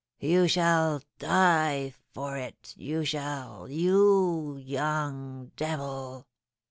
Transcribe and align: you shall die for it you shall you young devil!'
you 0.19 0.47
shall 0.47 0.99
die 1.19 1.93
for 2.11 2.35
it 2.35 2.73
you 2.75 3.05
shall 3.05 3.69
you 3.69 4.57
young 4.57 5.51
devil!' 5.55 6.25